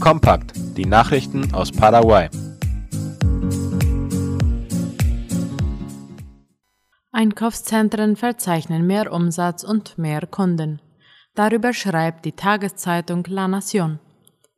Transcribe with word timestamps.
Kompakt, 0.00 0.52
die 0.76 0.86
Nachrichten 0.86 1.52
aus 1.52 1.72
Paraguay. 1.72 2.28
Einkaufszentren 7.10 8.14
verzeichnen 8.14 8.86
mehr 8.86 9.12
Umsatz 9.12 9.64
und 9.64 9.98
mehr 9.98 10.26
Kunden. 10.26 10.80
Darüber 11.34 11.72
schreibt 11.72 12.24
die 12.24 12.32
Tageszeitung 12.32 13.24
La 13.28 13.46
Nación. 13.46 13.98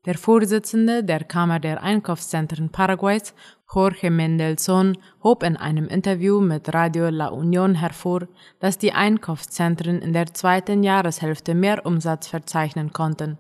Der 0.04 0.18
Vorsitzende 0.18 1.04
der 1.04 1.24
Kammer 1.24 1.58
der 1.58 1.82
Einkaufszentren 1.82 2.70
Paraguays, 2.70 3.34
Jorge 3.74 4.10
Mendelssohn, 4.10 4.98
hob 5.22 5.42
in 5.42 5.56
einem 5.56 5.88
Interview 5.88 6.40
mit 6.40 6.72
Radio 6.74 7.08
La 7.08 7.28
Unión 7.28 7.74
hervor, 7.74 8.28
dass 8.60 8.76
die 8.76 8.92
Einkaufszentren 8.92 10.02
in 10.02 10.12
der 10.12 10.34
zweiten 10.34 10.82
Jahreshälfte 10.82 11.54
mehr 11.54 11.86
Umsatz 11.86 12.28
verzeichnen 12.28 12.92
konnten. 12.92 13.38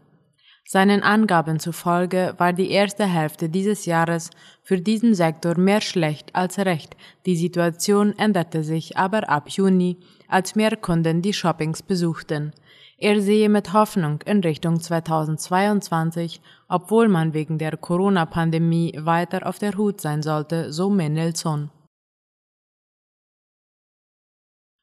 Seinen 0.72 1.02
Angaben 1.02 1.58
zufolge 1.58 2.34
war 2.38 2.52
die 2.52 2.70
erste 2.70 3.04
Hälfte 3.04 3.48
dieses 3.48 3.86
Jahres 3.86 4.30
für 4.62 4.78
diesen 4.78 5.16
Sektor 5.16 5.58
mehr 5.58 5.80
schlecht 5.80 6.32
als 6.32 6.60
recht. 6.60 6.96
Die 7.26 7.34
Situation 7.34 8.16
änderte 8.16 8.62
sich 8.62 8.96
aber 8.96 9.28
ab 9.28 9.48
Juni, 9.48 9.96
als 10.28 10.54
mehr 10.54 10.76
Kunden 10.76 11.22
die 11.22 11.32
Shoppings 11.32 11.82
besuchten. 11.82 12.52
Er 12.98 13.20
sehe 13.20 13.48
mit 13.48 13.72
Hoffnung 13.72 14.22
in 14.26 14.42
Richtung 14.42 14.78
2022, 14.78 16.40
obwohl 16.68 17.08
man 17.08 17.34
wegen 17.34 17.58
der 17.58 17.76
Corona-Pandemie 17.76 18.96
weiter 18.96 19.48
auf 19.48 19.58
der 19.58 19.76
Hut 19.76 20.00
sein 20.00 20.22
sollte, 20.22 20.72
so 20.72 20.88
Mendelssohn. 20.88 21.72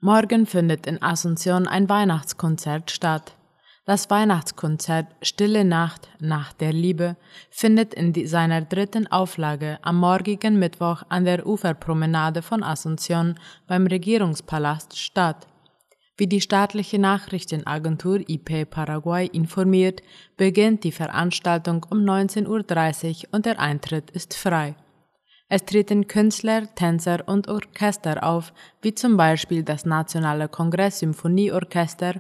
Morgen 0.01 0.47
findet 0.47 0.85
in 0.85 0.97
Asunción 0.97 1.65
ein 1.65 1.87
Weihnachtskonzert 1.87 2.91
statt. 2.91 3.36
Das 3.87 4.09
Weihnachtskonzert 4.09 5.07
Stille 5.21 5.63
Nacht, 5.63 6.09
Nacht 6.19 6.59
der 6.59 6.73
Liebe 6.73 7.15
findet 7.49 7.93
in 7.93 8.13
seiner 8.27 8.59
dritten 8.59 9.07
Auflage 9.07 9.79
am 9.81 9.97
morgigen 10.01 10.59
Mittwoch 10.59 11.03
an 11.07 11.23
der 11.23 11.47
Uferpromenade 11.47 12.41
von 12.41 12.65
Asunción 12.65 13.35
beim 13.65 13.87
Regierungspalast 13.87 14.97
statt. 14.97 15.47
Wie 16.17 16.27
die 16.27 16.41
staatliche 16.41 16.99
Nachrichtenagentur 16.99 18.27
IP 18.27 18.69
Paraguay 18.69 19.25
informiert, 19.27 20.03
beginnt 20.35 20.83
die 20.83 20.91
Veranstaltung 20.91 21.85
um 21.89 21.99
19.30 21.99 22.47
Uhr 22.47 23.29
und 23.31 23.45
der 23.45 23.57
Eintritt 23.57 24.11
ist 24.11 24.33
frei. 24.33 24.75
Es 25.47 25.63
treten 25.63 26.07
Künstler, 26.07 26.67
Tänzer 26.75 27.25
und 27.25 27.47
Orchester 27.47 28.21
auf, 28.25 28.51
wie 28.81 28.93
zum 28.93 29.15
Beispiel 29.15 29.63
das 29.63 29.85
Nationale 29.85 30.49
Kongress-Symphonieorchester, 30.49 32.15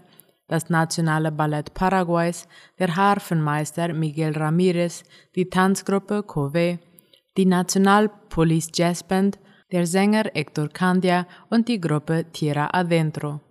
das 0.47 0.69
Nationale 0.69 1.31
Ballett 1.31 1.73
Paraguays, 1.73 2.47
der 2.79 2.95
Harfenmeister 2.95 3.93
Miguel 3.93 4.33
Ramirez, 4.33 5.03
die 5.35 5.49
Tanzgruppe 5.49 6.23
Cove, 6.23 6.79
die 7.35 7.45
Nationalpolice 7.45 8.71
Jazzband, 8.73 9.37
der 9.71 9.85
Sänger 9.85 10.25
Hector 10.33 10.69
Candia 10.69 11.27
und 11.49 11.67
die 11.67 11.79
Gruppe 11.79 12.25
Tierra 12.31 12.69
Adentro. 12.71 13.41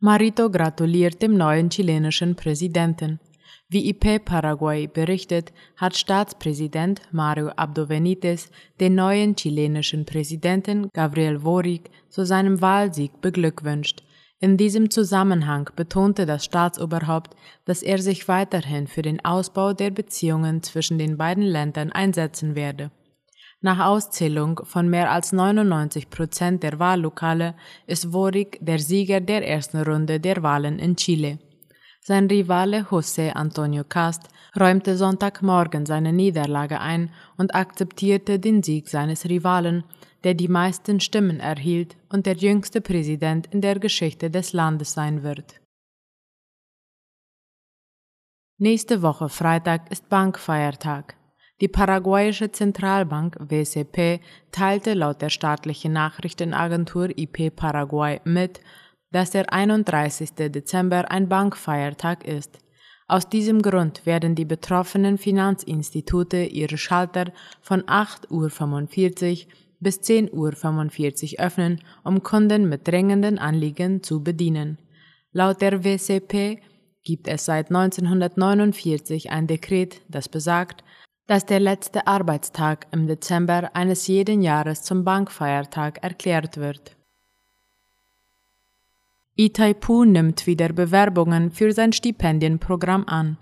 Marito 0.00 0.50
gratuliert 0.50 1.22
dem 1.22 1.36
neuen 1.36 1.70
chilenischen 1.70 2.34
Präsidenten. 2.34 3.20
Wie 3.68 3.88
IP 3.88 4.24
Paraguay 4.24 4.86
berichtet, 4.86 5.52
hat 5.76 5.96
Staatspräsident 5.96 7.00
Mario 7.12 7.48
Abdo 7.56 7.86
Benitez 7.86 8.50
den 8.78 8.94
neuen 8.94 9.36
chilenischen 9.36 10.04
Präsidenten 10.04 10.90
Gabriel 10.92 11.38
Boric 11.38 11.90
zu 12.10 12.26
seinem 12.26 12.60
Wahlsieg 12.60 13.20
beglückwünscht. 13.22 14.02
In 14.38 14.58
diesem 14.58 14.90
Zusammenhang 14.90 15.70
betonte 15.74 16.26
das 16.26 16.44
Staatsoberhaupt, 16.44 17.34
dass 17.64 17.82
er 17.82 17.98
sich 17.98 18.28
weiterhin 18.28 18.86
für 18.86 19.00
den 19.00 19.24
Ausbau 19.24 19.72
der 19.72 19.90
Beziehungen 19.90 20.62
zwischen 20.62 20.98
den 20.98 21.16
beiden 21.16 21.44
Ländern 21.44 21.90
einsetzen 21.90 22.54
werde. 22.54 22.90
Nach 23.62 23.86
Auszählung 23.86 24.60
von 24.64 24.90
mehr 24.90 25.10
als 25.10 25.32
99 25.32 26.10
Prozent 26.10 26.62
der 26.62 26.78
Wahllokale 26.78 27.54
ist 27.86 28.12
Boric 28.12 28.58
der 28.60 28.78
Sieger 28.78 29.22
der 29.22 29.48
ersten 29.48 29.80
Runde 29.80 30.20
der 30.20 30.42
Wahlen 30.42 30.78
in 30.78 30.96
Chile. 30.96 31.38
Sein 32.06 32.26
Rivale 32.26 32.84
José 32.90 33.30
Antonio 33.34 33.82
Cast 33.82 34.28
räumte 34.60 34.94
Sonntagmorgen 34.98 35.86
seine 35.86 36.12
Niederlage 36.12 36.78
ein 36.78 37.10
und 37.38 37.54
akzeptierte 37.54 38.38
den 38.38 38.62
Sieg 38.62 38.90
seines 38.90 39.24
Rivalen, 39.24 39.84
der 40.22 40.34
die 40.34 40.48
meisten 40.48 41.00
Stimmen 41.00 41.40
erhielt 41.40 41.96
und 42.10 42.26
der 42.26 42.34
jüngste 42.34 42.82
Präsident 42.82 43.46
in 43.46 43.62
der 43.62 43.78
Geschichte 43.78 44.30
des 44.30 44.52
Landes 44.52 44.92
sein 44.92 45.22
wird. 45.22 45.62
Nächste 48.58 49.00
Woche 49.00 49.30
Freitag 49.30 49.90
ist 49.90 50.10
Bankfeiertag. 50.10 51.16
Die 51.62 51.68
paraguayische 51.68 52.52
Zentralbank 52.52 53.38
WCP 53.40 54.20
teilte 54.50 54.92
laut 54.92 55.22
der 55.22 55.30
staatlichen 55.30 55.94
Nachrichtenagentur 55.94 57.16
IP 57.16 57.56
Paraguay 57.56 58.20
mit, 58.24 58.60
dass 59.14 59.30
der 59.30 59.52
31. 59.52 60.30
Dezember 60.50 61.08
ein 61.08 61.28
Bankfeiertag 61.28 62.26
ist. 62.26 62.58
Aus 63.06 63.28
diesem 63.28 63.62
Grund 63.62 64.06
werden 64.06 64.34
die 64.34 64.44
betroffenen 64.44 65.18
Finanzinstitute 65.18 66.42
ihre 66.42 66.76
Schalter 66.76 67.30
von 67.60 67.82
8.45 67.82 69.46
Uhr 69.46 69.52
bis 69.78 70.00
10.45 70.00 71.34
Uhr 71.34 71.44
öffnen, 71.44 71.80
um 72.02 72.24
Kunden 72.24 72.68
mit 72.68 72.88
drängenden 72.88 73.38
Anliegen 73.38 74.02
zu 74.02 74.24
bedienen. 74.24 74.78
Laut 75.30 75.60
der 75.60 75.84
WCP 75.84 76.60
gibt 77.04 77.28
es 77.28 77.44
seit 77.44 77.68
1949 77.70 79.30
ein 79.30 79.46
Dekret, 79.46 80.00
das 80.08 80.28
besagt, 80.28 80.82
dass 81.28 81.46
der 81.46 81.60
letzte 81.60 82.08
Arbeitstag 82.08 82.88
im 82.90 83.06
Dezember 83.06 83.76
eines 83.76 84.08
jeden 84.08 84.42
Jahres 84.42 84.82
zum 84.82 85.04
Bankfeiertag 85.04 86.02
erklärt 86.02 86.56
wird. 86.56 86.96
Itaipu 89.36 90.04
nimmt 90.04 90.46
wieder 90.46 90.68
Bewerbungen 90.68 91.50
für 91.50 91.72
sein 91.72 91.92
Stipendienprogramm 91.92 93.04
an. 93.08 93.36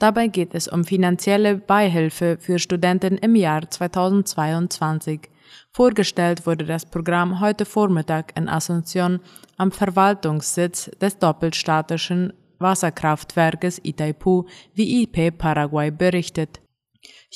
Dabei 0.00 0.26
geht 0.26 0.56
es 0.56 0.66
um 0.66 0.82
finanzielle 0.82 1.56
Beihilfe 1.56 2.36
für 2.40 2.58
Studenten 2.58 3.16
im 3.18 3.36
Jahr 3.36 3.70
2022. 3.70 5.30
Vorgestellt 5.70 6.46
wurde 6.46 6.64
das 6.64 6.84
Programm 6.84 7.38
heute 7.38 7.64
Vormittag 7.64 8.36
in 8.36 8.48
Asunción 8.48 9.20
am 9.56 9.70
Verwaltungssitz 9.70 10.90
des 11.00 11.16
doppelstatischen 11.18 12.32
Wasserkraftwerkes 12.58 13.80
Itaipu, 13.84 14.46
wie 14.74 15.04
IP 15.04 15.38
Paraguay 15.38 15.92
berichtet. 15.92 16.60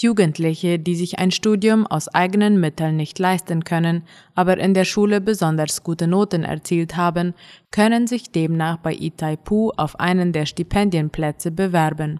Jugendliche, 0.02 0.78
die 0.78 0.94
sich 0.94 1.18
ein 1.18 1.30
Studium 1.30 1.86
aus 1.86 2.08
eigenen 2.08 2.58
Mitteln 2.58 2.96
nicht 2.96 3.18
leisten 3.18 3.64
können, 3.64 4.02
aber 4.34 4.56
in 4.56 4.72
der 4.72 4.84
Schule 4.84 5.20
besonders 5.20 5.82
gute 5.82 6.06
Noten 6.06 6.42
erzielt 6.42 6.96
haben, 6.96 7.34
können 7.70 8.06
sich 8.06 8.32
demnach 8.32 8.78
bei 8.78 8.94
Itaipu 8.94 9.72
auf 9.76 10.00
einen 10.00 10.32
der 10.32 10.46
Stipendienplätze 10.46 11.50
bewerben. 11.50 12.18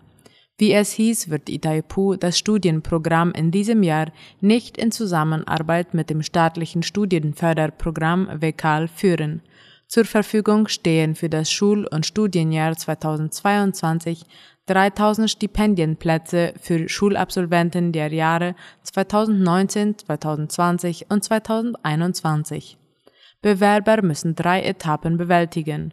Wie 0.59 0.75
es 0.75 0.93
hieß, 0.93 1.31
wird 1.31 1.49
Itaipu 1.49 2.17
das 2.17 2.39
Studienprogramm 2.39 3.33
in 3.33 3.51
diesem 3.51 3.83
Jahr 3.83 4.13
nicht 4.43 4.77
in 4.77 4.93
Zusammenarbeit 4.93 5.95
mit 5.95 6.11
dem 6.11 6.23
staatlichen 6.23 6.83
Studienförderprogramm 6.83 8.29
WECAL 8.43 8.89
führen. 8.89 9.41
Zur 9.87 10.05
Verfügung 10.05 10.69
stehen 10.69 11.15
für 11.15 11.31
das 11.31 11.51
Schul- 11.51 11.87
und 11.87 12.05
Studienjahr 12.05 12.77
2022 12.77 14.27
3000 14.71 15.29
Stipendienplätze 15.29 16.55
für 16.61 16.89
Schulabsolventen 16.89 17.91
der 17.91 18.13
Jahre 18.13 18.55
2019, 18.85 19.99
2020 19.99 21.07
und 21.11 21.25
2021. 21.25 22.79
Bewerber 23.43 24.03
müssen 24.03 24.37
drei 24.37 24.63
Etappen 24.63 25.17
bewältigen. 25.17 25.93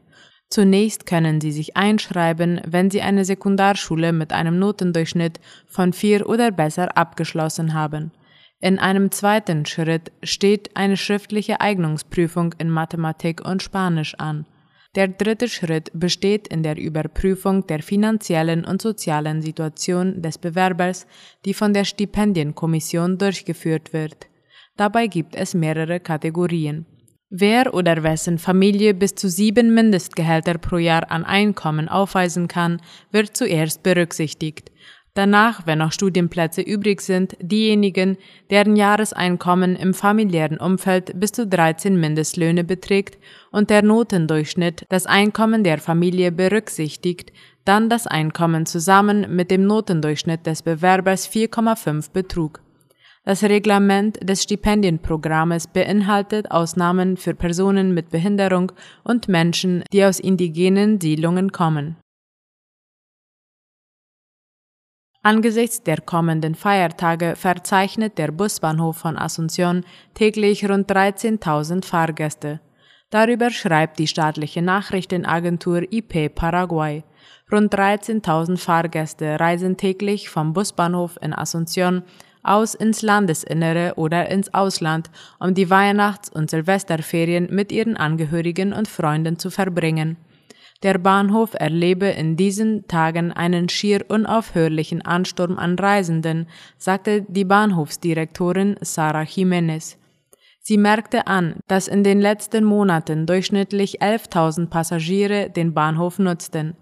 Zunächst 0.49 1.07
können 1.07 1.41
sie 1.41 1.51
sich 1.51 1.75
einschreiben, 1.75 2.61
wenn 2.67 2.91
sie 2.91 3.01
eine 3.01 3.25
Sekundarschule 3.25 4.13
mit 4.13 4.31
einem 4.31 4.59
Notendurchschnitt 4.59 5.39
von 5.65 5.91
vier 5.91 6.29
oder 6.29 6.51
besser 6.51 6.95
abgeschlossen 6.95 7.73
haben. 7.73 8.11
In 8.59 8.77
einem 8.77 9.09
zweiten 9.09 9.65
Schritt 9.65 10.11
steht 10.21 10.75
eine 10.75 10.97
schriftliche 10.97 11.61
Eignungsprüfung 11.61 12.53
in 12.59 12.69
Mathematik 12.69 13.43
und 13.43 13.63
Spanisch 13.63 14.13
an. 14.19 14.45
Der 14.97 15.07
dritte 15.07 15.47
Schritt 15.47 15.91
besteht 15.93 16.47
in 16.47 16.63
der 16.63 16.75
Überprüfung 16.75 17.67
der 17.67 17.83
finanziellen 17.83 18.65
und 18.65 18.81
sozialen 18.81 19.43
Situation 19.43 20.23
des 20.23 20.39
Bewerbers, 20.39 21.05
die 21.45 21.53
von 21.53 21.71
der 21.71 21.85
Stipendienkommission 21.85 23.19
durchgeführt 23.19 23.93
wird. 23.93 24.25
Dabei 24.75 25.05
gibt 25.05 25.35
es 25.35 25.53
mehrere 25.53 25.99
Kategorien. 25.99 26.87
Wer 27.29 27.75
oder 27.75 28.01
wessen 28.01 28.39
Familie 28.39 28.95
bis 28.95 29.13
zu 29.13 29.29
sieben 29.29 29.75
Mindestgehälter 29.75 30.57
pro 30.57 30.77
Jahr 30.77 31.11
an 31.11 31.25
Einkommen 31.25 31.89
aufweisen 31.89 32.47
kann, 32.47 32.81
wird 33.11 33.37
zuerst 33.37 33.83
berücksichtigt. 33.83 34.71
Danach, 35.17 35.65
wenn 35.65 35.79
noch 35.79 35.93
Studienplätze 35.93 36.61
übrig 36.61 37.01
sind, 37.01 37.37
diejenigen, 37.41 38.17
deren 38.51 38.75
Jahreseinkommen 38.75 39.75
im 39.75 39.95
familiären 39.95 40.59
Umfeld 40.59 41.19
bis 41.19 41.31
zu 41.31 41.47
13 41.47 41.99
Mindestlöhne 41.99 42.63
beträgt 42.63 43.17
und 43.51 43.71
der 43.71 43.81
Notendurchschnitt 43.81 44.85
das 44.89 45.07
Einkommen 45.07 45.63
der 45.63 45.79
Familie 45.79 46.31
berücksichtigt, 46.31 47.33
dann 47.65 47.89
das 47.89 48.05
Einkommen 48.05 48.67
zusammen 48.67 49.35
mit 49.35 49.49
dem 49.49 49.65
Notendurchschnitt 49.65 50.45
des 50.45 50.61
Bewerbers 50.61 51.27
4,5 51.27 52.11
betrug. 52.11 52.61
Das 53.25 53.41
Reglement 53.41 54.19
des 54.21 54.43
Stipendienprogrammes 54.43 55.65
beinhaltet 55.65 56.51
Ausnahmen 56.51 57.17
für 57.17 57.33
Personen 57.33 57.95
mit 57.95 58.11
Behinderung 58.11 58.71
und 59.03 59.27
Menschen, 59.27 59.83
die 59.91 60.05
aus 60.05 60.19
indigenen 60.19 61.01
Siedlungen 61.01 61.51
kommen. 61.51 61.97
Angesichts 65.23 65.83
der 65.83 65.99
kommenden 66.01 66.55
Feiertage 66.55 67.35
verzeichnet 67.35 68.17
der 68.17 68.31
Busbahnhof 68.31 68.97
von 68.97 69.17
Asunción 69.17 69.83
täglich 70.13 70.69
rund 70.69 70.89
13.000 70.89 71.83
Fahrgäste. 71.83 72.61
Darüber 73.09 73.49
schreibt 73.49 73.99
die 73.99 74.07
staatliche 74.07 74.61
Nachrichtenagentur 74.61 75.81
IP 75.91 76.33
Paraguay. 76.33 77.03
Rund 77.51 77.73
13.000 77.73 78.57
Fahrgäste 78.57 79.39
reisen 79.39 79.77
täglich 79.77 80.29
vom 80.29 80.53
Busbahnhof 80.53 81.17
in 81.21 81.33
Asunción 81.33 82.03
aus 82.43 82.75
ins 82.75 83.01
Landesinnere 83.01 83.93
oder 83.95 84.29
ins 84.29 84.53
Ausland, 84.53 85.09
um 85.39 85.53
die 85.53 85.69
Weihnachts- 85.69 86.29
und 86.29 86.49
Silvesterferien 86.49 87.47
mit 87.49 87.71
ihren 87.71 87.97
Angehörigen 87.97 88.73
und 88.73 88.87
Freunden 88.87 89.39
zu 89.39 89.49
verbringen. 89.49 90.17
Der 90.83 90.99
Bahnhof 90.99 91.55
erlebe 91.55 92.07
in 92.07 92.35
diesen 92.35 92.87
Tagen 92.87 93.31
einen 93.31 93.67
schier 93.67 94.05
unaufhörlichen 94.09 95.01
Ansturm 95.01 95.57
an 95.57 95.77
Reisenden, 95.77 96.47
sagte 96.77 97.23
die 97.27 97.45
Bahnhofsdirektorin 97.45 98.75
Sarah 98.81 99.23
Jiménez. 99.23 99.97
Sie 100.59 100.77
merkte 100.77 101.27
an, 101.27 101.55
dass 101.67 101.87
in 101.87 102.03
den 102.03 102.19
letzten 102.19 102.63
Monaten 102.63 103.25
durchschnittlich 103.25 104.01
11.000 104.01 104.67
Passagiere 104.67 105.49
den 105.49 105.73
Bahnhof 105.73 106.19
nutzten. 106.19 106.75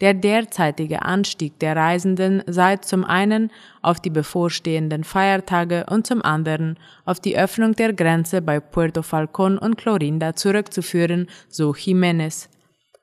Der 0.00 0.12
derzeitige 0.12 1.02
Anstieg 1.02 1.58
der 1.58 1.74
Reisenden 1.74 2.42
sei 2.46 2.76
zum 2.76 3.04
einen 3.04 3.50
auf 3.80 3.98
die 3.98 4.10
bevorstehenden 4.10 5.04
Feiertage 5.04 5.86
und 5.88 6.06
zum 6.06 6.22
anderen 6.22 6.78
auf 7.04 7.18
die 7.18 7.38
Öffnung 7.38 7.74
der 7.74 7.92
Grenze 7.94 8.42
bei 8.42 8.60
Puerto 8.60 9.00
Falcón 9.00 9.56
und 9.56 9.76
Clorinda 9.76 10.36
zurückzuführen, 10.36 11.28
so 11.48 11.70
Jiménez. 11.70 12.48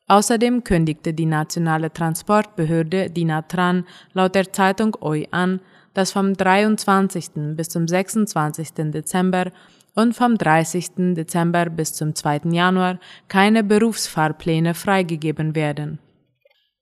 Außerdem 0.08 0.64
kündigte 0.64 1.14
die 1.14 1.26
nationale 1.26 1.92
Transportbehörde 1.92 3.10
DINATRAN 3.10 3.86
laut 4.14 4.36
der 4.36 4.54
Zeitung 4.54 4.96
OI 5.02 5.28
an, 5.32 5.62
dass 5.96 6.12
vom 6.12 6.36
23. 6.36 7.56
bis 7.56 7.70
zum 7.70 7.88
26. 7.88 8.92
Dezember 8.92 9.52
und 9.96 10.14
vom 10.16 10.38
30. 10.38 11.16
Dezember 11.16 11.66
bis 11.70 11.94
zum 11.94 12.14
2. 12.14 12.42
Januar 12.52 13.00
keine 13.28 13.64
Berufsfahrpläne 13.64 14.76
freigegeben 14.76 15.56
werden. 15.56 16.00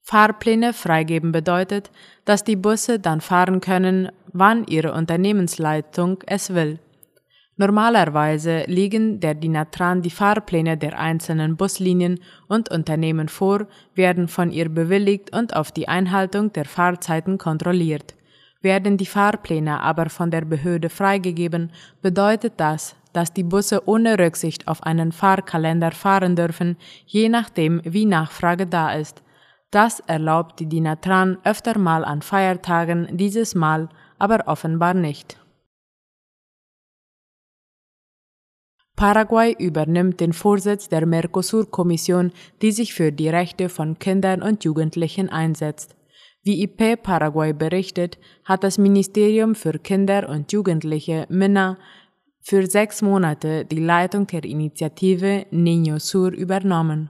Fahrpläne 0.02 0.74
freigeben 0.74 1.32
bedeutet, 1.32 1.92
dass 2.26 2.44
die 2.44 2.58
Busse 2.58 3.00
dann 3.00 3.22
fahren 3.22 3.62
können, 3.62 4.12
wann 4.34 4.66
ihre 4.66 4.92
Unternehmensleitung 4.92 6.22
es 6.26 6.54
will. 6.54 6.80
Normalerweise 7.56 8.64
liegen 8.66 9.20
der 9.20 9.36
DINATRAN 9.36 10.02
die 10.02 10.10
Fahrpläne 10.10 10.76
der 10.76 10.98
einzelnen 10.98 11.56
Buslinien 11.56 12.20
und 12.48 12.70
Unternehmen 12.70 13.30
vor, 13.30 13.68
werden 13.94 14.28
von 14.28 14.52
ihr 14.52 14.70
bewilligt 14.70 15.36
und 15.36 15.56
auf 15.56 15.72
die 15.72 15.88
Einhaltung 15.88 16.52
der 16.54 16.66
Fahrzeiten 16.66 17.38
kontrolliert. 17.38 18.16
Werden 18.62 18.98
die 18.98 19.06
Fahrpläne 19.06 19.82
aber 19.82 20.10
von 20.10 20.32
der 20.32 20.46
Behörde 20.46 20.90
freigegeben, 20.90 21.72
bedeutet 22.02 22.54
das, 22.58 22.96
dass 23.12 23.34
die 23.34 23.44
Busse 23.44 23.88
ohne 23.88 24.18
Rücksicht 24.18 24.68
auf 24.68 24.82
einen 24.82 25.12
Fahrkalender 25.12 25.92
fahren 25.92 26.36
dürfen, 26.36 26.78
je 27.06 27.30
nachdem, 27.30 27.82
wie 27.84 28.06
Nachfrage 28.06 28.66
da 28.66 28.94
ist. 28.94 29.22
Das 29.70 30.00
erlaubt 30.00 30.60
die 30.60 30.68
DINATRAN 30.68 31.38
öfter 31.44 31.78
mal 31.78 32.04
an 32.04 32.24
Feiertagen, 32.24 33.10
dieses 33.12 33.54
Mal 33.54 33.90
aber 34.18 34.48
offenbar 34.48 34.96
nicht. 34.96 35.38
Paraguay 39.04 39.54
übernimmt 39.60 40.22
den 40.22 40.32
Vorsitz 40.32 40.88
der 40.88 41.06
Mercosur-Kommission, 41.06 42.32
die 42.62 42.72
sich 42.72 42.94
für 42.94 43.12
die 43.12 43.28
Rechte 43.28 43.68
von 43.68 44.00
Kindern 44.00 44.42
und 44.42 44.64
Jugendlichen 44.64 45.28
einsetzt. 45.28 45.98
Wie 46.42 46.64
IP 46.64 47.04
Paraguay 47.04 47.52
berichtet, 47.52 48.18
hat 48.46 48.64
das 48.64 48.78
Ministerium 48.78 49.56
für 49.56 49.78
Kinder 49.78 50.30
und 50.30 50.54
Jugendliche 50.54 51.26
MINA 51.28 51.78
für 52.40 52.66
sechs 52.66 53.02
Monate 53.02 53.66
die 53.66 53.82
Leitung 53.82 54.26
der 54.28 54.46
Initiative 54.46 55.48
Niño 55.52 56.00
Sur 56.00 56.32
übernommen. 56.32 57.10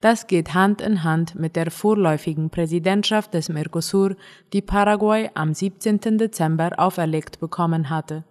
Das 0.00 0.28
geht 0.28 0.54
Hand 0.54 0.80
in 0.80 1.02
Hand 1.02 1.34
mit 1.34 1.56
der 1.56 1.72
vorläufigen 1.72 2.50
Präsidentschaft 2.50 3.34
des 3.34 3.48
Mercosur, 3.48 4.14
die 4.52 4.62
Paraguay 4.62 5.28
am 5.34 5.54
17. 5.54 6.18
Dezember 6.18 6.70
auferlegt 6.78 7.40
bekommen 7.40 7.90
hatte. 7.90 8.22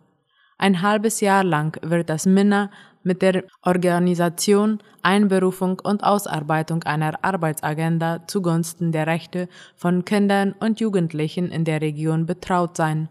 Ein 0.62 0.82
halbes 0.82 1.22
Jahr 1.22 1.46
lang 1.46 1.80
wird 1.82 2.10
das 2.10 2.26
MINA 2.26 2.70
mit 3.02 3.22
der 3.22 3.46
Organisation, 3.62 4.80
Einberufung 5.02 5.80
und 5.80 6.04
Ausarbeitung 6.04 6.84
einer 6.84 7.24
Arbeitsagenda 7.24 8.28
zugunsten 8.28 8.92
der 8.92 9.08
Rechte 9.08 9.48
von 9.78 10.04
Kindern 10.04 10.54
und 10.60 10.82
Jugendlichen 10.82 11.50
in 11.50 11.64
der 11.64 11.80
Region 11.80 12.26
betraut 12.26 12.76
sein. 12.76 13.08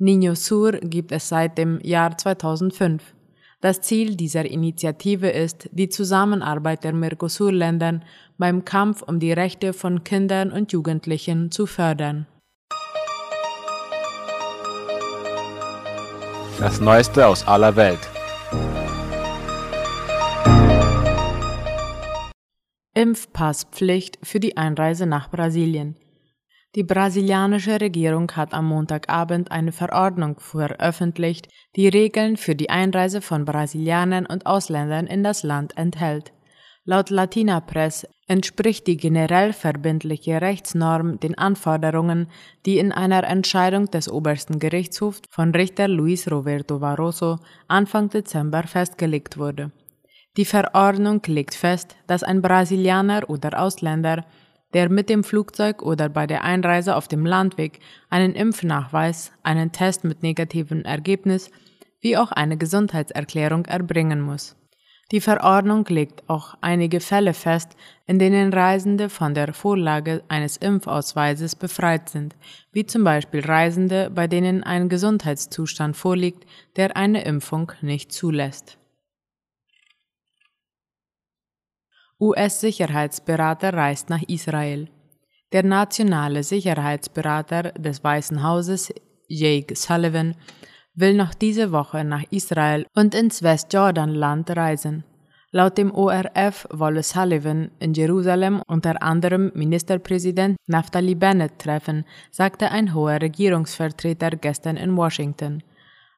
Niño 0.00 0.34
Sur 0.34 0.72
gibt 0.72 1.12
es 1.12 1.28
seit 1.28 1.58
dem 1.58 1.80
Jahr 1.82 2.16
2005. 2.16 3.14
Das 3.60 3.82
Ziel 3.82 4.16
dieser 4.16 4.46
Initiative 4.46 5.28
ist 5.28 5.68
die 5.72 5.90
Zusammenarbeit 5.90 6.82
der 6.82 6.94
Mercosur-Ländern 6.94 8.06
beim 8.38 8.64
Kampf 8.64 9.02
um 9.02 9.20
die 9.20 9.32
Rechte 9.32 9.74
von 9.74 10.02
Kindern 10.02 10.50
und 10.50 10.72
Jugendlichen 10.72 11.50
zu 11.50 11.66
fördern. 11.66 12.26
Das 16.60 16.78
Neueste 16.78 17.26
aus 17.26 17.48
aller 17.48 17.74
Welt. 17.74 17.98
Impfpasspflicht 22.92 24.18
für 24.22 24.40
die 24.40 24.58
Einreise 24.58 25.06
nach 25.06 25.30
Brasilien. 25.30 25.96
Die 26.74 26.82
brasilianische 26.82 27.80
Regierung 27.80 28.30
hat 28.32 28.52
am 28.52 28.66
Montagabend 28.66 29.50
eine 29.50 29.72
Verordnung 29.72 30.38
veröffentlicht, 30.38 31.48
die 31.76 31.88
Regeln 31.88 32.36
für 32.36 32.54
die 32.54 32.68
Einreise 32.68 33.22
von 33.22 33.46
Brasilianern 33.46 34.26
und 34.26 34.44
Ausländern 34.44 35.06
in 35.06 35.24
das 35.24 35.42
Land 35.42 35.78
enthält. 35.78 36.34
Laut 36.86 37.10
Latina 37.10 37.60
Press 37.60 38.06
entspricht 38.26 38.86
die 38.86 38.96
generell 38.96 39.52
verbindliche 39.52 40.40
Rechtsnorm 40.40 41.20
den 41.20 41.36
Anforderungen, 41.36 42.28
die 42.64 42.78
in 42.78 42.90
einer 42.90 43.24
Entscheidung 43.24 43.90
des 43.90 44.10
obersten 44.10 44.58
Gerichtshofs 44.58 45.20
von 45.28 45.54
Richter 45.54 45.88
Luis 45.88 46.30
Roberto 46.30 46.78
Barroso 46.78 47.38
Anfang 47.68 48.08
Dezember 48.08 48.62
festgelegt 48.62 49.36
wurde. 49.36 49.72
Die 50.38 50.46
Verordnung 50.46 51.20
legt 51.26 51.54
fest, 51.54 51.96
dass 52.06 52.22
ein 52.22 52.40
Brasilianer 52.40 53.28
oder 53.28 53.60
Ausländer, 53.60 54.24
der 54.72 54.88
mit 54.88 55.10
dem 55.10 55.22
Flugzeug 55.22 55.82
oder 55.82 56.08
bei 56.08 56.26
der 56.26 56.44
Einreise 56.44 56.96
auf 56.96 57.08
dem 57.08 57.26
Landweg 57.26 57.80
einen 58.08 58.34
Impfnachweis, 58.34 59.32
einen 59.42 59.72
Test 59.72 60.04
mit 60.04 60.22
negativem 60.22 60.82
Ergebnis 60.84 61.50
wie 62.00 62.16
auch 62.16 62.32
eine 62.32 62.56
Gesundheitserklärung 62.56 63.66
erbringen 63.66 64.22
muss. 64.22 64.56
Die 65.10 65.20
Verordnung 65.20 65.84
legt 65.86 66.28
auch 66.28 66.54
einige 66.60 67.00
Fälle 67.00 67.34
fest, 67.34 67.70
in 68.06 68.20
denen 68.20 68.52
Reisende 68.52 69.08
von 69.08 69.34
der 69.34 69.52
Vorlage 69.52 70.22
eines 70.28 70.56
Impfausweises 70.56 71.56
befreit 71.56 72.08
sind, 72.08 72.36
wie 72.70 72.86
zum 72.86 73.02
Beispiel 73.02 73.40
Reisende, 73.44 74.08
bei 74.10 74.28
denen 74.28 74.62
ein 74.62 74.88
Gesundheitszustand 74.88 75.96
vorliegt, 75.96 76.46
der 76.76 76.96
eine 76.96 77.24
Impfung 77.24 77.72
nicht 77.80 78.12
zulässt. 78.12 78.78
US-Sicherheitsberater 82.20 83.72
reist 83.72 84.10
nach 84.10 84.22
Israel. 84.28 84.88
Der 85.52 85.64
nationale 85.64 86.44
Sicherheitsberater 86.44 87.72
des 87.72 88.04
Weißen 88.04 88.44
Hauses, 88.44 88.92
Jake 89.26 89.74
Sullivan, 89.74 90.36
will 91.00 91.14
noch 91.14 91.34
diese 91.34 91.72
Woche 91.72 92.04
nach 92.04 92.24
Israel 92.30 92.86
und 92.94 93.14
ins 93.14 93.42
Westjordanland 93.42 94.50
reisen. 94.50 95.04
Laut 95.52 95.78
dem 95.78 95.92
ORF 95.92 96.68
wolle 96.70 97.02
Sullivan 97.02 97.72
in 97.80 97.92
Jerusalem 97.92 98.62
unter 98.68 99.02
anderem 99.02 99.50
Ministerpräsident 99.54 100.56
Naftali 100.68 101.16
Bennett 101.16 101.58
treffen, 101.58 102.04
sagte 102.30 102.70
ein 102.70 102.94
hoher 102.94 103.20
Regierungsvertreter 103.20 104.30
gestern 104.30 104.76
in 104.76 104.96
Washington. 104.96 105.64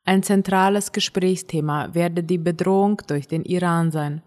Ein 0.05 0.23
zentrales 0.23 0.93
Gesprächsthema 0.93 1.95
werde 1.95 2.23
die 2.23 2.39
Bedrohung 2.39 3.01
durch 3.07 3.27
den 3.27 3.45
Iran 3.45 3.91
sein. 3.91 4.21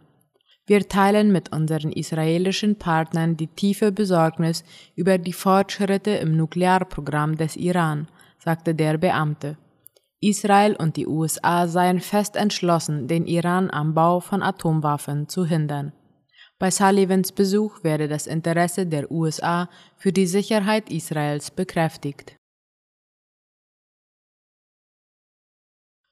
Wir 0.66 0.88
teilen 0.88 1.32
mit 1.32 1.52
unseren 1.52 1.92
israelischen 1.92 2.78
Partnern 2.78 3.38
die 3.38 3.48
tiefe 3.48 3.92
Besorgnis 3.92 4.64
über 4.96 5.20
die 5.20 5.34
Fortschritte 5.34 6.12
im 6.12 6.36
Nuklearprogramm 6.36 7.36
des 7.36 7.56
Iran, 7.56 8.08
sagte 8.40 8.74
der 8.74 8.98
Beamte. 8.98 9.58
Israel 10.26 10.76
und 10.76 10.98
die 10.98 11.08
USA 11.08 11.68
seien 11.68 12.00
fest 12.00 12.36
entschlossen, 12.36 13.08
den 13.08 13.28
Iran 13.28 13.70
am 13.70 13.94
Bau 13.94 14.20
von 14.20 14.42
Atomwaffen 14.42 15.30
zu 15.30 15.46
hindern. 15.46 15.94
Bei 16.58 16.72
Sullivans 16.72 17.32
Besuch 17.32 17.84
werde 17.84 18.08
das 18.08 18.28
Interesse 18.28 18.88
der 18.88 19.12
USA 19.12 19.70
für 19.98 20.12
die 20.12 20.26
Sicherheit 20.26 20.90
Israels 20.90 21.52
bekräftigt. 21.52 22.38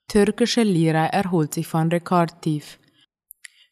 Türkische 0.10 0.62
Lira 0.62 1.08
erholt 1.08 1.56
sich 1.56 1.68
von 1.68 1.90
Rekordtief. 1.90 2.78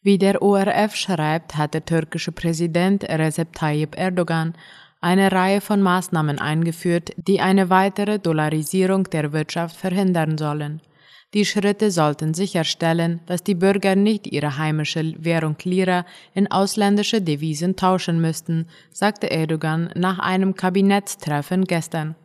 Wie 0.01 0.17
der 0.17 0.41
ORF 0.41 0.95
schreibt, 0.95 1.57
hat 1.57 1.75
der 1.75 1.85
türkische 1.85 2.31
Präsident 2.31 3.03
Recep 3.03 3.53
Tayyip 3.53 3.95
Erdogan 3.95 4.55
eine 5.01 5.31
Reihe 5.31 5.61
von 5.61 5.81
Maßnahmen 5.81 6.39
eingeführt, 6.39 7.11
die 7.17 7.41
eine 7.41 7.69
weitere 7.69 8.19
Dollarisierung 8.19 9.05
der 9.05 9.33
Wirtschaft 9.33 9.75
verhindern 9.75 10.37
sollen. 10.37 10.81
Die 11.33 11.45
Schritte 11.45 11.91
sollten 11.91 12.33
sicherstellen, 12.33 13.21
dass 13.25 13.43
die 13.43 13.55
Bürger 13.55 13.95
nicht 13.95 14.27
ihre 14.27 14.57
heimische 14.57 15.13
Währung 15.17 15.55
Lira 15.63 16.05
in 16.33 16.51
ausländische 16.51 17.21
Devisen 17.21 17.77
tauschen 17.77 18.19
müssten, 18.19 18.67
sagte 18.91 19.31
Erdogan 19.31 19.89
nach 19.95 20.19
einem 20.19 20.55
Kabinettstreffen 20.55 21.63
gestern. 21.65 22.15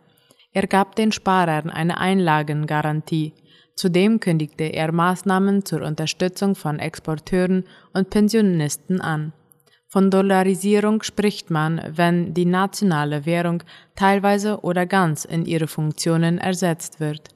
Er 0.52 0.66
gab 0.66 0.96
den 0.96 1.12
Sparern 1.12 1.70
eine 1.70 1.98
Einlagengarantie. 1.98 3.32
Zudem 3.76 4.20
kündigte 4.20 4.64
er 4.64 4.90
Maßnahmen 4.90 5.64
zur 5.64 5.82
Unterstützung 5.82 6.54
von 6.54 6.78
Exporteuren 6.78 7.64
und 7.92 8.10
Pensionisten 8.10 9.00
an. 9.00 9.32
Von 9.96 10.10
Dollarisierung 10.10 11.02
spricht 11.02 11.50
man, 11.50 11.80
wenn 11.88 12.34
die 12.34 12.44
nationale 12.44 13.24
Währung 13.24 13.62
teilweise 13.94 14.60
oder 14.60 14.84
ganz 14.84 15.24
in 15.24 15.46
ihre 15.46 15.68
Funktionen 15.68 16.36
ersetzt 16.36 17.00
wird. 17.00 17.30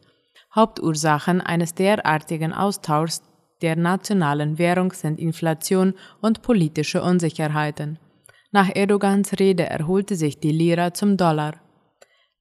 Hauptursachen 0.55 1.41
eines 1.41 1.73
derartigen 1.75 2.53
Austauschs 2.53 3.23
der 3.63 3.77
nationalen 3.77 4.59
Währung 4.59 4.93
sind 4.93 5.19
Inflation 5.19 5.95
und 6.21 6.43
politische 6.43 7.01
Unsicherheiten. 7.03 7.99
Nach 8.53 8.69
Erdogans 8.77 9.33
Rede 9.41 9.65
erholte 9.65 10.15
sich 10.15 10.39
die 10.39 10.53
Lira 10.53 10.93
zum 10.93 11.17
Dollar. 11.17 11.55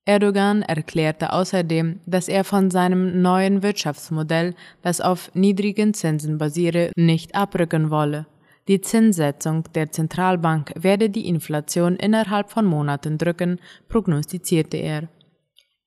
Erdogan 0.03 0.63
erklärte 0.63 1.31
außerdem, 1.31 2.01
dass 2.05 2.27
er 2.27 2.43
von 2.43 2.71
seinem 2.71 3.21
neuen 3.21 3.63
Wirtschaftsmodell, 3.63 4.53
das 4.81 4.99
auf 4.99 5.33
niedrigen 5.33 5.93
Zinsen 5.93 6.37
basiere, 6.37 6.91
nicht 6.97 7.35
abrücken 7.35 7.89
wolle. 7.89 8.25
Die 8.69 8.81
Zinssetzung 8.81 9.63
der 9.73 9.91
Zentralbank 9.91 10.73
werde 10.75 11.09
die 11.09 11.27
Inflation 11.27 11.95
innerhalb 11.95 12.51
von 12.51 12.67
Monaten 12.67 13.17
drücken, 13.17 13.59
prognostizierte 13.87 14.77
er. 14.77 15.09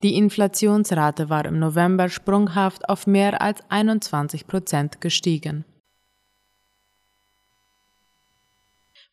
Die 0.03 0.17
Inflationsrate 0.17 1.31
war 1.31 1.45
im 1.45 1.61
November 1.61 2.09
sprunghaft 2.09 2.89
auf 2.89 3.07
mehr 3.07 3.41
als 3.41 3.61
21 3.71 4.49
Prozent 4.49 5.01
gestiegen. 5.01 5.65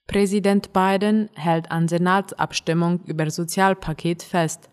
Präsident 0.07 0.73
Biden 0.73 1.29
hält 1.35 1.69
an 1.69 1.87
Senatsabstimmung 1.87 3.01
über 3.05 3.29
Sozialpaket 3.29 4.23
fest. 4.23 4.67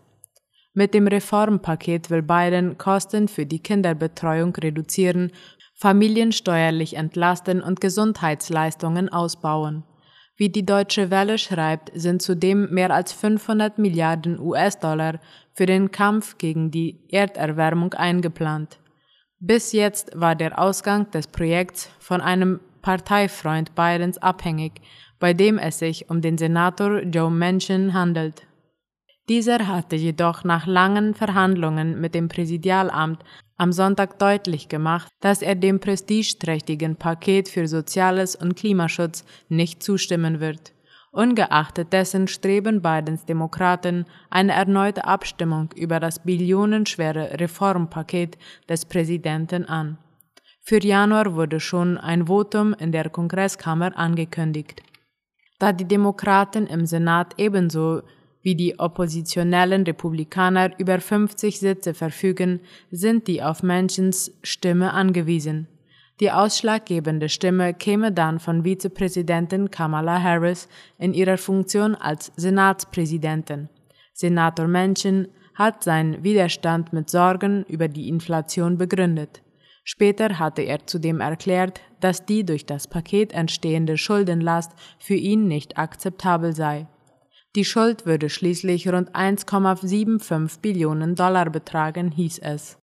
Mit 0.73 0.95
dem 0.95 1.07
Reformpaket 1.07 2.09
will 2.09 2.23
Biden 2.23 2.77
Kosten 2.79 3.29
für 3.29 3.45
die 3.45 3.61
Kinderbetreuung 3.61 4.55
reduzieren, 4.57 5.33
Familien 5.79 6.33
steuerlich 6.33 6.97
entlasten 6.97 7.61
und 7.61 7.83
Gesundheitsleistungen 7.83 9.11
ausbauen. 9.11 9.85
Wie 10.35 10.49
die 10.49 10.65
Deutsche 10.65 11.11
Welle 11.11 11.37
schreibt, 11.37 11.91
sind 11.95 12.23
zudem 12.23 12.71
mehr 12.71 12.91
als 12.91 13.13
500 13.13 13.79
Milliarden 13.79 14.41
US-Dollar 14.41 15.21
für 15.53 15.67
den 15.67 15.91
Kampf 15.91 16.39
gegen 16.39 16.71
die 16.71 16.99
Erderwärmung 17.11 17.93
eingeplant. 17.93 18.79
Bis 19.39 19.73
jetzt 19.73 20.19
war 20.19 20.35
der 20.35 20.59
Ausgang 20.59 21.11
des 21.11 21.27
Projekts 21.27 21.91
von 21.99 22.23
einem 22.23 22.61
Parteifreund 22.81 23.75
Bidens 23.75 24.17
abhängig, 24.17 24.81
bei 25.19 25.35
dem 25.35 25.59
es 25.59 25.79
sich 25.79 26.09
um 26.09 26.23
den 26.23 26.39
Senator 26.39 27.01
Joe 27.03 27.31
Manchin 27.31 27.93
handelt. 27.93 28.46
Dieser 29.29 29.67
hatte 29.67 29.97
jedoch 29.97 30.45
nach 30.45 30.67
langen 30.67 31.15
Verhandlungen 31.15 32.01
mit 32.01 32.15
dem 32.15 32.29
Präsidialamt 32.29 33.25
am 33.57 33.73
Sonntag 33.73 34.19
deutlich 34.19 34.69
gemacht, 34.69 35.09
dass 35.21 35.43
er 35.43 35.57
dem 35.57 35.81
prestigeträchtigen 35.81 36.97
Paket 36.97 37.49
für 37.49 37.67
Soziales 37.67 38.37
und 38.37 38.55
Klimaschutz 38.55 39.25
nicht 39.49 39.83
zustimmen 39.83 40.39
wird. 40.41 40.73
Ungeachtet 41.11 41.93
dessen 41.93 42.29
streben 42.29 42.83
Bidens 42.83 43.25
Demokraten 43.25 44.05
eine 44.29 44.53
erneute 44.53 45.07
Abstimmung 45.07 45.71
über 45.75 45.99
das 45.99 46.21
billionenschwere 46.21 47.41
Reformpaket 47.41 48.37
des 48.69 48.85
Präsidenten 48.85 49.65
an. 49.65 49.99
Für 50.61 50.85
Januar 50.85 51.35
wurde 51.35 51.59
schon 51.59 51.97
ein 51.97 52.27
Votum 52.27 52.75
in 52.75 52.93
der 52.93 53.09
Kongresskammer 53.09 53.97
angekündigt. 53.97 54.83
Da 55.59 55.73
die 55.73 55.87
Demokraten 55.87 56.67
im 56.67 56.85
Senat 56.85 57.35
ebenso 57.39 58.03
wie 58.47 58.55
die 58.55 58.79
oppositionellen 58.79 59.83
Republikaner 59.83 60.71
über 60.79 61.01
50 61.01 61.59
Sitze 61.59 61.95
verfügen, 61.95 62.61
sind 62.93 63.27
die 63.27 63.43
auf 63.43 63.65
Menschens 63.65 64.31
Stimme 64.45 64.93
angewiesen. 64.93 65.67
Die 66.21 66.31
ausschlaggebende 66.31 67.29
Stimme 67.29 67.75
käme 67.75 68.13
dann 68.13 68.39
von 68.39 68.63
Vizepräsidentin 68.63 69.73
Kamala 69.73 70.23
Harris 70.23 70.69
in 70.97 71.13
ihrer 71.13 71.39
Funktion 71.39 71.97
als 71.97 72.31
Senatspräsidentin. 72.37 73.69
Senator 74.13 74.69
Manchin 74.69 75.27
hat 75.57 75.83
seinen 75.83 76.23
Widerstand 76.23 76.93
mit 76.93 77.11
Sorgen 77.11 77.65
über 77.65 77.89
die 77.89 78.09
Inflation 78.09 78.79
begründet. 78.79 79.43
Später 79.83 80.39
hatte 80.39 80.63
er 80.63 80.87
zudem 80.87 81.21
erklärt, 81.21 81.81
dass 81.99 82.25
die 82.25 82.47
durch 82.47 82.65
das 82.65 82.87
Paket 82.87 83.33
entstehende 83.33 83.99
Schuldenlast 83.99 84.71
für 85.01 85.15
ihn 85.15 85.49
nicht 85.49 85.79
akzeptabel 85.79 86.55
sei. 86.55 86.87
Die 87.57 87.65
Schuld 87.65 88.05
würde 88.05 88.29
schließlich 88.29 88.87
rund 88.87 89.17
1,75 89.17 90.61
Billionen 90.61 91.15
Dollar 91.15 91.49
betragen, 91.49 92.11
hieß 92.11 92.41
es. 92.41 92.77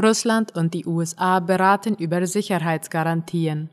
Russland 0.00 0.54
und 0.54 0.74
die 0.74 0.84
USA 0.84 1.40
beraten 1.40 1.94
über 1.94 2.26
Sicherheitsgarantien. 2.26 3.70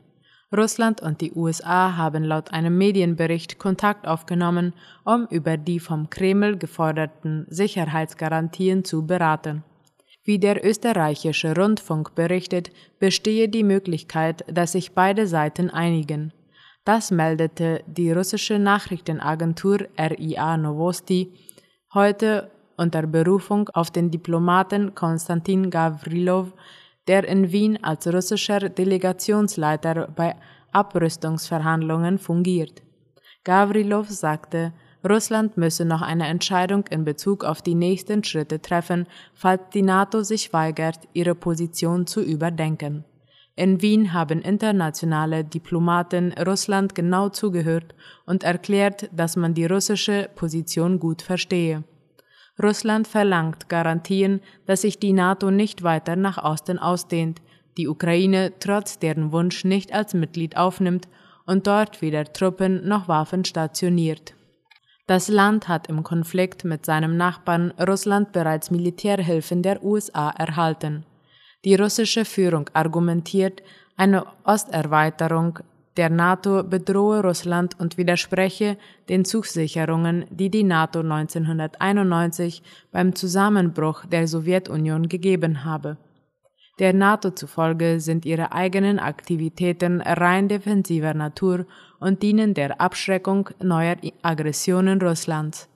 Russland 0.56 1.02
und 1.02 1.20
die 1.20 1.32
USA 1.32 1.98
haben 1.98 2.24
laut 2.24 2.50
einem 2.50 2.78
Medienbericht 2.78 3.58
Kontakt 3.58 4.06
aufgenommen, 4.06 4.72
um 5.04 5.26
über 5.26 5.58
die 5.58 5.78
vom 5.78 6.08
Kreml 6.08 6.56
geforderten 6.56 7.46
Sicherheitsgarantien 7.50 8.84
zu 8.84 9.06
beraten. 9.06 9.64
Wie 10.24 10.38
der 10.38 10.64
österreichische 10.64 11.54
Rundfunk 11.54 12.14
berichtet, 12.14 12.70
bestehe 12.98 13.50
die 13.50 13.64
Möglichkeit, 13.64 14.44
dass 14.48 14.72
sich 14.72 14.92
beide 14.92 15.26
Seiten 15.26 15.68
einigen. 15.68 16.32
Das 16.86 17.10
meldete 17.10 17.82
die 17.88 18.12
russische 18.12 18.60
Nachrichtenagentur 18.60 19.88
RIA 19.98 20.56
Novosti 20.56 21.32
heute 21.92 22.48
unter 22.76 23.02
Berufung 23.08 23.68
auf 23.70 23.90
den 23.90 24.12
Diplomaten 24.12 24.94
Konstantin 24.94 25.68
Gavrilov, 25.70 26.52
der 27.08 27.26
in 27.26 27.50
Wien 27.50 27.82
als 27.82 28.06
russischer 28.06 28.68
Delegationsleiter 28.68 30.06
bei 30.14 30.36
Abrüstungsverhandlungen 30.70 32.18
fungiert. 32.18 32.84
Gavrilov 33.42 34.08
sagte, 34.08 34.72
Russland 35.04 35.56
müsse 35.56 35.84
noch 35.84 36.02
eine 36.02 36.28
Entscheidung 36.28 36.86
in 36.88 37.04
Bezug 37.04 37.42
auf 37.42 37.62
die 37.62 37.74
nächsten 37.74 38.22
Schritte 38.22 38.62
treffen, 38.62 39.08
falls 39.34 39.62
die 39.74 39.82
NATO 39.82 40.22
sich 40.22 40.52
weigert, 40.52 41.00
ihre 41.14 41.34
Position 41.34 42.06
zu 42.06 42.22
überdenken. 42.22 43.04
In 43.58 43.80
Wien 43.80 44.12
haben 44.12 44.42
internationale 44.42 45.42
Diplomaten 45.42 46.34
Russland 46.34 46.94
genau 46.94 47.30
zugehört 47.30 47.94
und 48.26 48.44
erklärt, 48.44 49.08
dass 49.12 49.34
man 49.36 49.54
die 49.54 49.64
russische 49.64 50.28
Position 50.34 51.00
gut 51.00 51.22
verstehe. 51.22 51.82
Russland 52.62 53.08
verlangt 53.08 53.70
Garantien, 53.70 54.40
dass 54.66 54.82
sich 54.82 54.98
die 54.98 55.14
NATO 55.14 55.50
nicht 55.50 55.82
weiter 55.82 56.16
nach 56.16 56.36
Osten 56.36 56.78
ausdehnt, 56.78 57.40
die 57.78 57.88
Ukraine 57.88 58.52
trotz 58.60 58.98
deren 58.98 59.32
Wunsch 59.32 59.64
nicht 59.64 59.92
als 59.94 60.12
Mitglied 60.12 60.58
aufnimmt 60.58 61.08
und 61.46 61.66
dort 61.66 62.02
weder 62.02 62.24
Truppen 62.24 62.86
noch 62.86 63.08
Waffen 63.08 63.46
stationiert. 63.46 64.34
Das 65.06 65.28
Land 65.28 65.68
hat 65.68 65.86
im 65.86 66.02
Konflikt 66.02 66.64
mit 66.64 66.84
seinem 66.84 67.16
Nachbarn 67.16 67.70
Russland 67.72 68.32
bereits 68.32 68.70
Militärhilfen 68.70 69.62
der 69.62 69.82
USA 69.82 70.30
erhalten. 70.30 71.06
Die 71.66 71.74
russische 71.74 72.24
Führung 72.24 72.70
argumentiert, 72.74 73.60
eine 73.96 74.24
Osterweiterung 74.44 75.58
der 75.96 76.10
NATO 76.10 76.62
bedrohe 76.62 77.22
Russland 77.22 77.74
und 77.80 77.98
widerspreche 77.98 78.78
den 79.08 79.24
Zugsicherungen, 79.24 80.26
die 80.30 80.48
die 80.48 80.62
NATO 80.62 81.00
1991 81.00 82.62
beim 82.92 83.16
Zusammenbruch 83.16 84.04
der 84.06 84.28
Sowjetunion 84.28 85.08
gegeben 85.08 85.64
habe. 85.64 85.96
Der 86.78 86.92
NATO 86.92 87.32
zufolge 87.32 87.98
sind 87.98 88.26
ihre 88.26 88.52
eigenen 88.52 89.00
Aktivitäten 89.00 90.02
rein 90.02 90.46
defensiver 90.46 91.14
Natur 91.14 91.66
und 91.98 92.22
dienen 92.22 92.54
der 92.54 92.80
Abschreckung 92.80 93.48
neuer 93.60 93.96
Aggressionen 94.22 95.02
Russlands. 95.02 95.68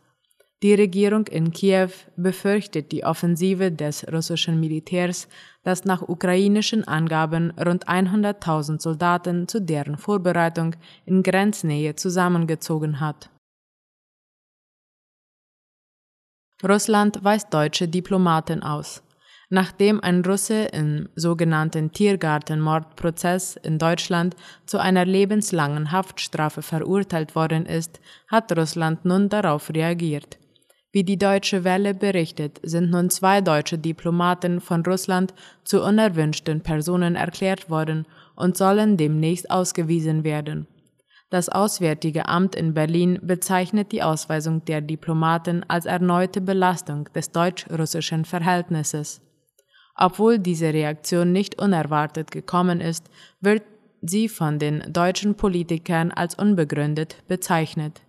Die 0.62 0.74
Regierung 0.74 1.26
in 1.28 1.52
Kiew 1.52 1.88
befürchtet 2.16 2.92
die 2.92 3.02
Offensive 3.02 3.72
des 3.72 4.06
russischen 4.12 4.60
Militärs, 4.60 5.26
das 5.62 5.86
nach 5.86 6.02
ukrainischen 6.06 6.86
Angaben 6.86 7.50
rund 7.52 7.88
100.000 7.88 8.78
Soldaten 8.78 9.48
zu 9.48 9.62
deren 9.62 9.96
Vorbereitung 9.96 10.76
in 11.06 11.22
Grenznähe 11.22 11.96
zusammengezogen 11.96 13.00
hat. 13.00 13.30
Russland 16.62 17.24
weist 17.24 17.54
deutsche 17.54 17.88
Diplomaten 17.88 18.62
aus. 18.62 19.02
Nachdem 19.48 19.98
ein 20.00 20.22
Russe 20.22 20.64
im 20.66 21.08
sogenannten 21.16 21.90
Tiergartenmordprozess 21.90 23.56
in 23.56 23.78
Deutschland 23.78 24.36
zu 24.66 24.78
einer 24.78 25.06
lebenslangen 25.06 25.90
Haftstrafe 25.90 26.60
verurteilt 26.60 27.34
worden 27.34 27.64
ist, 27.64 27.98
hat 28.28 28.54
Russland 28.56 29.06
nun 29.06 29.30
darauf 29.30 29.70
reagiert. 29.70 30.39
Wie 30.92 31.04
die 31.04 31.18
Deutsche 31.18 31.62
Welle 31.62 31.94
berichtet, 31.94 32.58
sind 32.64 32.90
nun 32.90 33.10
zwei 33.10 33.40
deutsche 33.40 33.78
Diplomaten 33.78 34.60
von 34.60 34.84
Russland 34.84 35.32
zu 35.62 35.84
unerwünschten 35.84 36.62
Personen 36.62 37.14
erklärt 37.14 37.70
worden 37.70 38.06
und 38.34 38.56
sollen 38.56 38.96
demnächst 38.96 39.50
ausgewiesen 39.50 40.24
werden. 40.24 40.66
Das 41.30 41.48
Auswärtige 41.48 42.26
Amt 42.26 42.56
in 42.56 42.74
Berlin 42.74 43.20
bezeichnet 43.22 43.92
die 43.92 44.02
Ausweisung 44.02 44.64
der 44.64 44.80
Diplomaten 44.80 45.64
als 45.68 45.86
erneute 45.86 46.40
Belastung 46.40 47.08
des 47.14 47.30
deutsch-russischen 47.30 48.24
Verhältnisses. 48.24 49.20
Obwohl 49.94 50.40
diese 50.40 50.72
Reaktion 50.72 51.30
nicht 51.30 51.62
unerwartet 51.62 52.32
gekommen 52.32 52.80
ist, 52.80 53.08
wird 53.40 53.62
sie 54.02 54.28
von 54.28 54.58
den 54.58 54.92
deutschen 54.92 55.36
Politikern 55.36 56.10
als 56.10 56.34
unbegründet 56.34 57.22
bezeichnet. 57.28 58.02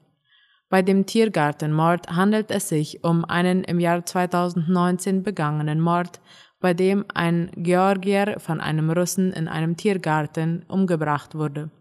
Bei 0.71 0.81
dem 0.81 1.05
Tiergartenmord 1.05 2.09
handelt 2.09 2.49
es 2.49 2.69
sich 2.69 3.03
um 3.03 3.25
einen 3.25 3.65
im 3.65 3.81
Jahr 3.81 4.05
2019 4.05 5.21
begangenen 5.21 5.81
Mord, 5.81 6.21
bei 6.61 6.73
dem 6.73 7.03
ein 7.13 7.51
Georgier 7.57 8.37
von 8.39 8.61
einem 8.61 8.89
Russen 8.89 9.33
in 9.33 9.49
einem 9.49 9.75
Tiergarten 9.75 10.63
umgebracht 10.69 11.35
wurde. 11.35 11.71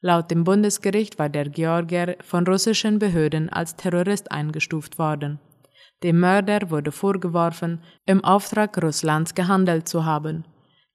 Laut 0.00 0.30
dem 0.30 0.44
Bundesgericht 0.44 1.18
war 1.18 1.28
der 1.28 1.48
Georgier 1.48 2.18
von 2.22 2.46
russischen 2.46 3.00
Behörden 3.00 3.48
als 3.48 3.74
Terrorist 3.74 4.30
eingestuft 4.30 4.96
worden. 4.96 5.40
Dem 6.04 6.20
Mörder 6.20 6.70
wurde 6.70 6.92
vorgeworfen, 6.92 7.82
im 8.06 8.22
Auftrag 8.22 8.80
Russlands 8.80 9.34
gehandelt 9.34 9.88
zu 9.88 10.04
haben. 10.04 10.44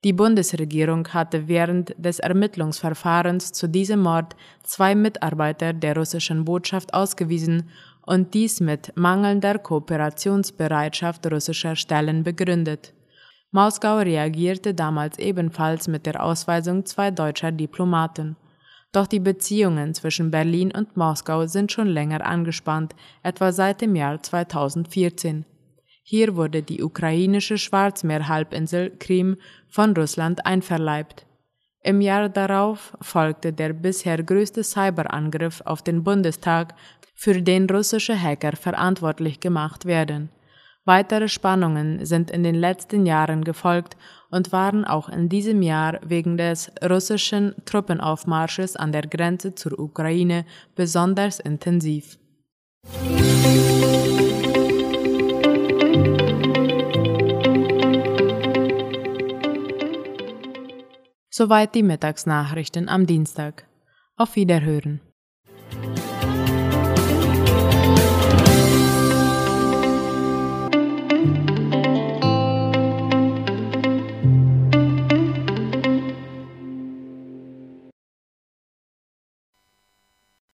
Die 0.06 0.12
Bundesregierung 0.12 1.08
hatte 1.08 1.48
während 1.48 1.92
des 1.98 2.20
Ermittlungsverfahrens 2.20 3.50
zu 3.50 3.68
diesem 3.68 4.02
Mord 4.02 4.36
zwei 4.62 4.94
Mitarbeiter 4.94 5.72
der 5.72 5.96
russischen 5.96 6.44
Botschaft 6.44 6.94
ausgewiesen 6.94 7.68
und 8.02 8.32
dies 8.32 8.60
mit 8.60 8.92
mangelnder 8.94 9.58
Kooperationsbereitschaft 9.58 11.26
russischer 11.32 11.74
Stellen 11.74 12.22
begründet. 12.22 12.94
Moskau 13.50 13.96
reagierte 13.98 14.74
damals 14.74 15.18
ebenfalls 15.18 15.88
mit 15.88 16.06
der 16.06 16.22
Ausweisung 16.22 16.86
zwei 16.86 17.10
deutscher 17.10 17.50
Diplomaten. 17.50 18.36
Doch 18.92 19.08
die 19.08 19.18
Beziehungen 19.18 19.92
zwischen 19.92 20.30
Berlin 20.30 20.70
und 20.70 20.96
Moskau 20.96 21.48
sind 21.48 21.72
schon 21.72 21.88
länger 21.88 22.24
angespannt, 22.24 22.94
etwa 23.24 23.50
seit 23.50 23.80
dem 23.80 23.96
Jahr 23.96 24.22
2014. 24.22 25.44
Hier 26.08 26.36
wurde 26.36 26.62
die 26.62 26.84
ukrainische 26.84 27.58
Schwarzmeerhalbinsel 27.58 28.92
Krim 28.96 29.38
von 29.68 29.92
Russland 29.96 30.46
einverleibt. 30.46 31.26
Im 31.82 32.00
Jahr 32.00 32.28
darauf 32.28 32.96
folgte 33.00 33.52
der 33.52 33.72
bisher 33.72 34.22
größte 34.22 34.62
Cyberangriff 34.62 35.62
auf 35.64 35.82
den 35.82 36.04
Bundestag, 36.04 36.76
für 37.16 37.42
den 37.42 37.68
russische 37.68 38.16
Hacker 38.20 38.52
verantwortlich 38.52 39.40
gemacht 39.40 39.84
werden. 39.84 40.28
Weitere 40.84 41.26
Spannungen 41.26 42.06
sind 42.06 42.30
in 42.30 42.44
den 42.44 42.54
letzten 42.54 43.04
Jahren 43.04 43.42
gefolgt 43.42 43.96
und 44.30 44.52
waren 44.52 44.84
auch 44.84 45.08
in 45.08 45.28
diesem 45.28 45.60
Jahr 45.60 45.98
wegen 46.06 46.36
des 46.36 46.70
russischen 46.88 47.56
Truppenaufmarsches 47.64 48.76
an 48.76 48.92
der 48.92 49.08
Grenze 49.08 49.56
zur 49.56 49.76
Ukraine 49.76 50.46
besonders 50.76 51.40
intensiv. 51.40 52.16
Soweit 61.38 61.74
die 61.74 61.82
Mittagsnachrichten 61.82 62.88
am 62.88 63.04
Dienstag. 63.06 63.68
Auf 64.16 64.36
Wiederhören. 64.36 65.02